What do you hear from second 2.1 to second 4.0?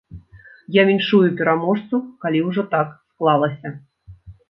калі ўжо так склалася.